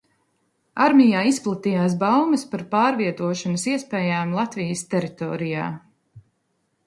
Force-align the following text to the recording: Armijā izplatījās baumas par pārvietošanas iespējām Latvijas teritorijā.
Armijā 0.85 1.19
izplatījās 1.31 1.95
baumas 2.03 2.45
par 2.53 2.63
pārvietošanas 2.71 3.67
iespējām 3.73 4.33
Latvijas 4.39 4.83
teritorijā. 4.95 5.69